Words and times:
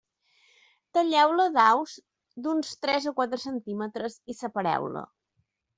Talleu-la 0.97 1.45
a 1.51 1.53
daus 1.59 1.93
d'uns 2.47 2.75
tres 2.87 3.09
o 3.13 3.17
quatre 3.21 3.43
centímetres 3.47 4.21
i 4.35 4.39
separeu-la. 4.43 5.11